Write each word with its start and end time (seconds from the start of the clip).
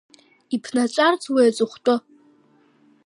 Иԥнаҵәарц 0.55 1.23
уи 1.33 1.47
аҵыхәтәы… 1.49 1.95